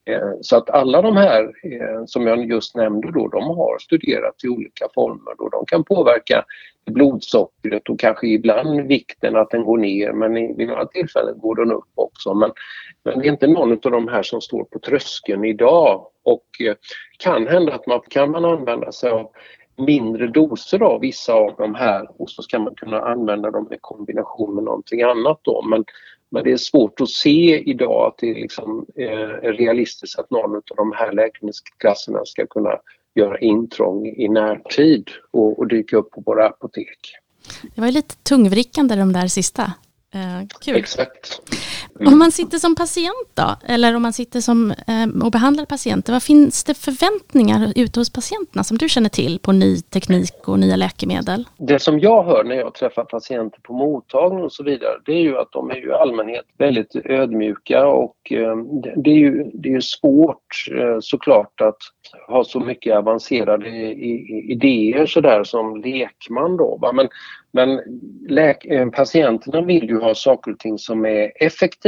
Eh, 0.05 0.31
så 0.41 0.57
att 0.57 0.71
alla 0.71 1.03
de 1.03 1.17
här 1.17 1.45
eh, 1.45 2.05
som 2.07 2.27
jag 2.27 2.51
just 2.51 2.77
nämnde 2.77 3.13
då, 3.13 3.29
de 3.29 3.45
har 3.45 3.79
studerats 3.79 4.45
i 4.45 4.49
olika 4.49 4.89
former 4.95 5.43
och 5.43 5.51
de 5.51 5.67
kan 5.67 5.85
påverka 5.85 6.45
blodsockret 6.91 7.89
och 7.89 8.01
kanske 8.01 8.27
ibland 8.27 8.81
vikten 8.81 9.37
att 9.37 9.51
den 9.51 9.65
går 9.65 9.79
ner 9.79 10.13
men 10.13 10.57
vid 10.57 10.69
några 10.69 10.87
tillfällen 10.87 11.39
går 11.39 11.57
den 11.57 11.73
upp 11.73 11.89
också. 11.95 12.35
Men, 12.35 12.51
men 13.05 13.19
det 13.19 13.27
är 13.27 13.31
inte 13.31 13.47
någon 13.47 13.73
av 13.73 13.91
de 13.91 14.09
här 14.09 14.23
som 14.23 14.41
står 14.41 14.65
på 14.65 14.79
tröskeln 14.79 15.45
idag 15.45 16.07
och 16.23 16.47
eh, 16.61 16.75
kan 17.19 17.47
hända 17.47 17.75
att 17.75 17.87
man 17.87 18.01
kan 18.09 18.31
man 18.31 18.45
använda 18.45 18.93
sig 18.93 19.11
av 19.11 19.31
mindre 19.79 20.27
doser 20.27 20.83
av 20.83 21.01
vissa 21.01 21.33
av 21.33 21.55
de 21.59 21.75
här 21.75 22.21
och 22.21 22.31
så 22.31 22.43
ska 22.43 22.59
man 22.59 22.75
kunna 22.75 23.01
använda 23.01 23.51
dem 23.51 23.73
i 23.73 23.77
kombination 23.81 24.55
med 24.55 24.65
någonting 24.65 25.03
annat 25.03 25.41
då. 25.43 25.63
Men, 25.63 25.85
men 26.31 26.45
det 26.45 26.53
är 26.53 26.57
svårt 26.57 27.01
att 27.01 27.11
se 27.11 27.63
idag 27.71 28.07
att 28.07 28.19
det 28.19 28.35
liksom 28.35 28.87
eh, 28.97 29.11
är 29.21 29.53
realistiskt 29.53 30.19
att 30.19 30.31
någon 30.31 30.57
av 30.57 30.77
de 30.77 30.93
här 30.93 31.13
läkemedelsklasserna 31.13 32.21
ska 32.25 32.47
kunna 32.47 32.79
göra 33.15 33.39
intrång 33.39 34.07
i 34.07 34.29
närtid 34.29 35.09
och, 35.31 35.59
och 35.59 35.69
dyka 35.69 35.97
upp 35.97 36.11
på 36.11 36.21
våra 36.21 36.47
apotek. 36.47 36.99
Det 37.75 37.81
var 37.81 37.91
lite 37.91 38.15
tungvrickande 38.17 38.97
de 38.97 39.13
där 39.13 39.27
sista. 39.27 39.73
Eh, 40.15 40.47
kul. 40.61 40.77
Exakt. 40.77 41.43
Mm. 42.01 42.13
Om 42.13 42.19
man 42.19 42.33
sitter 42.33 42.59
som 42.59 42.75
patient 42.77 43.29
då, 43.35 43.57
eller 43.67 43.97
om 43.97 44.03
man 44.03 44.13
sitter 44.13 44.41
som, 44.41 44.71
eh, 44.71 45.25
och 45.25 45.31
behandlar 45.31 45.65
patienter, 45.65 46.13
vad 46.13 46.23
finns 46.23 46.65
det 46.65 46.75
förväntningar 46.75 47.73
ute 47.77 48.01
hos 48.01 48.13
patienterna 48.13 48.65
som 48.65 48.79
du 48.79 48.89
känner 48.89 49.09
till 49.09 49.39
på 49.39 49.53
ny 49.53 49.81
teknik 49.81 50.49
och 50.49 50.59
nya 50.59 50.77
läkemedel? 50.77 51.45
Det 51.57 51.79
som 51.79 52.01
jag 52.01 52.25
hör 52.25 52.45
när 52.45 52.57
jag 52.57 52.75
träffar 52.75 53.05
patienter 53.05 53.61
på 53.63 53.73
mottagning 53.73 54.45
och 54.45 54.53
så 54.53 54.65
vidare, 54.65 54.93
det 55.05 55.13
är 55.13 55.23
ju 55.23 55.39
att 55.39 55.53
de 55.53 55.71
är 55.71 55.75
ju 55.75 55.89
i 55.89 55.93
allmänhet 55.93 56.45
väldigt 56.59 56.97
ödmjuka 57.05 57.87
och 57.87 58.17
eh, 58.31 58.57
det 58.97 59.11
är 59.11 59.19
ju, 59.19 59.51
det 59.55 59.73
är 59.75 59.81
svårt 59.81 60.67
eh, 60.71 60.99
såklart 61.01 61.61
att 61.61 61.79
ha 62.29 62.45
så 62.45 62.61
mycket 62.61 62.97
avancerade 62.97 63.69
idéer 63.69 65.07
sådär 65.07 65.45
som 65.45 65.81
lekman 65.81 66.57
då. 66.57 66.79
Va? 66.83 66.93
Men, 66.93 67.09
men 67.53 67.81
läk- 68.29 68.93
patienterna 68.93 69.61
vill 69.61 69.89
ju 69.89 70.01
ha 70.01 70.15
saker 70.15 70.53
och 70.53 70.59
ting 70.59 70.79
som 70.79 71.07
är 71.07 71.33
effektiva 71.41 71.88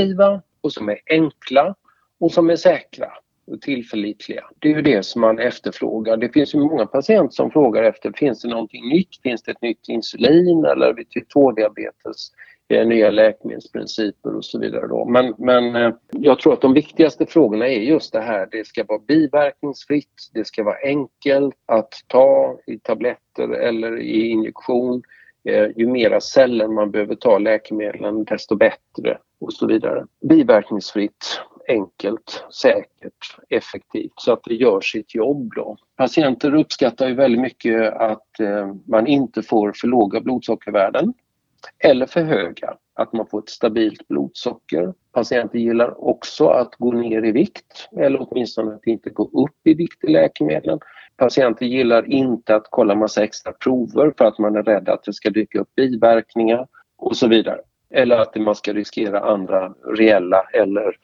och 0.60 0.72
som 0.72 0.88
är 0.88 0.98
enkla 1.06 1.74
och 2.20 2.32
som 2.32 2.50
är 2.50 2.56
säkra 2.56 3.10
och 3.46 3.60
tillförlitliga. 3.60 4.44
Det 4.58 4.70
är 4.70 4.76
ju 4.76 4.82
det 4.82 5.02
som 5.02 5.20
man 5.20 5.38
efterfrågar. 5.38 6.16
Det 6.16 6.28
finns 6.28 6.54
ju 6.54 6.58
många 6.58 6.86
patienter 6.86 7.34
som 7.34 7.50
frågar 7.50 7.82
efter, 7.82 8.12
finns 8.12 8.42
det 8.42 8.48
någonting 8.48 8.88
nytt? 8.88 9.22
Finns 9.22 9.42
det 9.42 9.50
ett 9.50 9.62
nytt 9.62 9.88
insulin 9.88 10.64
eller 10.64 10.94
typ 10.94 11.32
2-diabetes? 11.34 12.30
Eh, 12.68 12.86
nya 12.86 13.10
läkemedelsprinciper 13.10 14.36
och 14.36 14.44
så 14.44 14.58
vidare. 14.58 14.86
Då. 14.88 15.04
Men, 15.04 15.34
men 15.38 15.76
eh, 15.76 15.94
jag 16.10 16.38
tror 16.38 16.52
att 16.52 16.60
de 16.60 16.74
viktigaste 16.74 17.26
frågorna 17.26 17.68
är 17.68 17.80
just 17.80 18.12
det 18.12 18.20
här, 18.20 18.48
det 18.50 18.66
ska 18.66 18.84
vara 18.84 18.98
biverkningsfritt, 18.98 20.30
det 20.34 20.46
ska 20.46 20.64
vara 20.64 20.76
enkelt 20.84 21.54
att 21.66 21.94
ta 22.06 22.58
i 22.66 22.78
tabletter 22.78 23.48
eller 23.48 23.98
i 23.98 24.28
injektion. 24.28 25.02
Eh, 25.44 25.68
ju 25.76 25.86
mera 25.86 26.20
celler 26.20 26.68
man 26.68 26.90
behöver 26.90 27.14
ta 27.14 27.38
läkemedlen 27.38 28.24
desto 28.24 28.56
bättre 28.56 29.18
och 29.40 29.52
så 29.52 29.66
vidare. 29.66 30.06
Biverkningsfritt, 30.28 31.40
enkelt, 31.68 32.44
säkert, 32.62 33.36
effektivt 33.48 34.12
så 34.16 34.32
att 34.32 34.44
det 34.44 34.54
gör 34.54 34.80
sitt 34.80 35.14
jobb. 35.14 35.52
Då. 35.56 35.76
Patienter 35.96 36.54
uppskattar 36.54 37.08
ju 37.08 37.14
väldigt 37.14 37.40
mycket 37.40 37.92
att 37.92 38.40
eh, 38.40 38.74
man 38.86 39.06
inte 39.06 39.42
får 39.42 39.72
för 39.72 39.88
låga 39.88 40.20
blodsockervärden 40.20 41.14
eller 41.78 42.06
för 42.06 42.22
höga, 42.22 42.76
att 42.94 43.12
man 43.12 43.26
får 43.26 43.38
ett 43.38 43.48
stabilt 43.48 44.08
blodsocker. 44.08 44.94
Patienter 45.12 45.58
gillar 45.58 46.04
också 46.04 46.48
att 46.48 46.74
gå 46.76 46.92
ner 46.92 47.24
i 47.24 47.32
vikt 47.32 47.88
eller 47.96 48.26
åtminstone 48.28 48.74
att 48.74 48.86
inte 48.86 49.10
gå 49.10 49.24
upp 49.24 49.66
i 49.66 49.74
vikt 49.74 50.04
i 50.04 50.06
läkemedlen. 50.06 50.78
Patienter 51.20 51.66
gillar 51.66 52.12
inte 52.12 52.54
att 52.54 52.66
kolla 52.70 52.94
massa 52.94 53.24
extra 53.24 53.52
prover 53.52 54.12
för 54.18 54.24
att 54.24 54.38
man 54.38 54.56
är 54.56 54.62
rädd 54.62 54.88
att 54.88 55.04
det 55.04 55.12
ska 55.12 55.30
dyka 55.30 55.60
upp 55.60 55.74
biverkningar 55.76 56.66
och 56.98 57.16
så 57.16 57.28
vidare. 57.28 57.60
Eller 57.94 58.16
att 58.16 58.36
man 58.36 58.54
ska 58.54 58.72
riskera 58.72 59.20
andra 59.20 59.74
reella 59.96 60.42
eller 60.42 60.96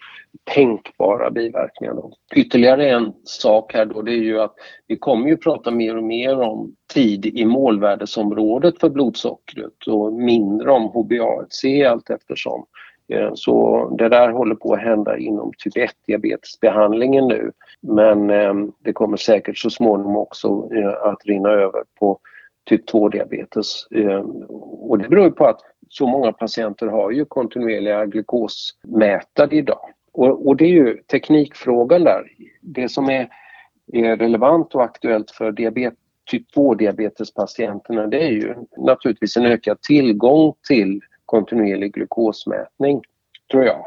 tänkbara 0.44 1.30
biverkningar. 1.30 1.94
Då. 1.94 2.12
Ytterligare 2.34 2.90
en 2.90 3.12
sak 3.24 3.74
här 3.74 3.84
då 3.84 4.02
det 4.02 4.12
är 4.12 4.22
ju 4.22 4.40
att 4.40 4.54
vi 4.86 4.96
kommer 4.96 5.28
ju 5.28 5.36
prata 5.36 5.70
mer 5.70 5.96
och 5.96 6.04
mer 6.04 6.40
om 6.40 6.74
tid 6.94 7.26
i 7.26 7.44
målvärdesområdet 7.44 8.80
för 8.80 8.90
blodsockret 8.90 9.86
och 9.86 10.12
mindre 10.12 10.70
om 10.70 10.90
HbA1c 10.90 11.90
allt 11.90 12.10
eftersom. 12.10 12.66
Eh, 13.08 13.30
så 13.34 13.88
det 13.98 14.08
där 14.08 14.30
håller 14.30 14.54
på 14.54 14.74
att 14.74 14.80
hända 14.80 15.18
inom 15.18 15.52
typ 15.58 15.76
1 15.76 15.90
diabetesbehandlingen 16.06 17.28
nu. 17.28 17.52
Men 17.80 18.30
ehm, 18.30 18.72
det 18.84 18.92
kommer 18.92 19.16
säkert 19.16 19.58
så 19.58 19.70
småningom 19.70 20.16
också 20.16 20.68
eh, 20.74 21.02
att 21.02 21.26
rinna 21.26 21.48
över 21.48 21.82
på 21.98 22.18
typ 22.68 22.86
2 22.86 23.08
diabetes. 23.08 23.86
Ehm, 23.90 24.30
och 24.88 24.98
det 24.98 25.08
beror 25.08 25.30
på 25.30 25.46
att 25.46 25.60
så 25.88 26.06
många 26.06 26.32
patienter 26.32 26.86
har 26.86 27.10
ju 27.10 27.24
kontinuerliga 27.24 28.06
glukosmätare 28.06 29.56
idag. 29.56 29.90
Och, 30.12 30.46
och, 30.46 30.56
det 30.56 30.64
är 30.64 30.72
ju 30.72 30.96
teknikfrågan 30.96 32.04
där. 32.04 32.22
Det 32.60 32.88
som 32.88 33.10
är, 33.10 33.28
är 33.92 34.16
relevant 34.16 34.74
och 34.74 34.84
aktuellt 34.84 35.30
för 35.30 35.52
diabet, 35.52 35.94
typ 36.30 36.56
2-diabetespatienterna 36.56 38.06
det 38.06 38.22
är 38.22 38.30
ju 38.30 38.54
naturligtvis 38.76 39.36
en 39.36 39.46
ökad 39.46 39.82
tillgång 39.82 40.54
till 40.68 41.00
kontinuerlig 41.26 41.94
glukosmätning, 41.94 43.02
tror 43.50 43.64
jag. 43.64 43.86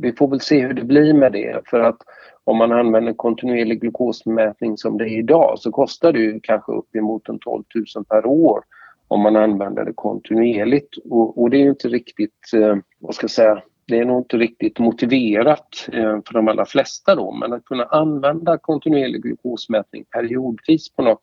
Vi 0.00 0.12
får 0.12 0.28
väl 0.28 0.40
se 0.40 0.60
hur 0.60 0.74
det 0.74 0.84
blir 0.84 1.14
med 1.14 1.32
det 1.32 1.60
för 1.66 1.80
att 1.80 1.98
om 2.44 2.56
man 2.56 2.72
använder 2.72 3.12
kontinuerlig 3.12 3.80
glukosmätning 3.80 4.78
som 4.78 4.98
det 4.98 5.04
är 5.04 5.18
idag 5.18 5.58
så 5.58 5.72
kostar 5.72 6.12
det 6.12 6.18
ju 6.18 6.40
kanske 6.42 6.72
uppemot 6.72 7.28
en 7.28 7.38
12 7.38 7.64
000 7.96 8.04
per 8.04 8.26
år 8.26 8.64
om 9.08 9.20
man 9.20 9.36
använder 9.36 9.84
det 9.84 9.92
kontinuerligt 9.92 10.96
och, 11.10 11.42
och 11.42 11.50
det 11.50 11.56
är 11.56 11.62
ju 11.62 11.70
inte 11.70 11.88
riktigt, 11.88 12.52
eh, 12.54 12.76
vad 12.98 13.14
ska 13.14 13.24
jag 13.24 13.30
säga, 13.30 13.62
det 13.86 13.98
är 13.98 14.04
nog 14.04 14.20
inte 14.20 14.36
riktigt 14.36 14.78
motiverat 14.78 15.88
eh, 15.92 16.18
för 16.26 16.32
de 16.32 16.48
allra 16.48 16.66
flesta 16.66 17.14
då, 17.14 17.32
men 17.32 17.52
att 17.52 17.64
kunna 17.64 17.84
använda 17.84 18.58
kontinuerlig 18.58 19.22
glukosmätning 19.22 20.04
periodvis 20.04 20.92
på 20.92 21.02
något 21.02 21.20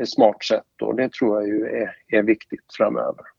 eh, 0.00 0.04
smart 0.04 0.44
sätt 0.44 0.66
då, 0.76 0.92
det 0.92 1.12
tror 1.12 1.40
jag 1.42 1.48
ju 1.48 1.66
är, 1.66 2.18
är 2.18 2.22
viktigt 2.22 2.74
framöver. 2.78 3.33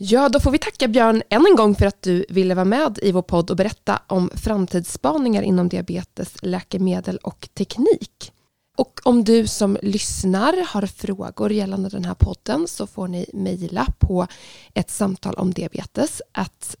Ja, 0.00 0.28
då 0.28 0.40
får 0.40 0.50
vi 0.50 0.58
tacka 0.58 0.88
Björn 0.88 1.22
än 1.30 1.46
en 1.46 1.56
gång 1.56 1.74
för 1.74 1.86
att 1.86 2.02
du 2.02 2.24
ville 2.28 2.54
vara 2.54 2.64
med 2.64 2.98
i 3.02 3.12
vår 3.12 3.22
podd 3.22 3.50
och 3.50 3.56
berätta 3.56 4.02
om 4.06 4.30
framtidsspaningar 4.34 5.42
inom 5.42 5.68
diabetes, 5.68 6.34
läkemedel 6.42 7.16
och 7.16 7.48
teknik. 7.54 8.32
Och 8.76 9.00
om 9.04 9.24
du 9.24 9.46
som 9.46 9.78
lyssnar 9.82 10.66
har 10.66 10.86
frågor 10.86 11.52
gällande 11.52 11.88
den 11.88 12.04
här 12.04 12.14
podden 12.14 12.68
så 12.68 12.86
får 12.86 13.08
ni 13.08 13.26
mejla 13.32 13.86
på 13.98 14.26
ett 14.74 14.90
samtal 14.90 15.34
om 15.34 15.50
diabetes 15.52 16.22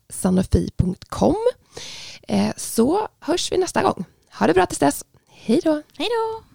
sanofi.com 0.08 1.36
eh, 2.28 2.52
så 2.56 3.08
hörs 3.20 3.52
vi 3.52 3.58
nästa 3.58 3.82
gång. 3.82 4.04
Ha 4.38 4.46
det 4.46 4.54
bra 4.54 4.66
tills 4.66 4.78
dess. 4.78 5.04
Hej 5.28 5.60
då! 5.64 5.82
Hej 5.98 6.08
då! 6.08 6.47